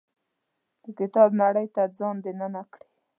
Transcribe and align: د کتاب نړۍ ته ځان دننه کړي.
د 0.83 0.85
کتاب 0.99 1.29
نړۍ 1.41 1.67
ته 1.75 1.81
ځان 1.97 2.15
دننه 2.25 2.61
کړي. 2.71 2.87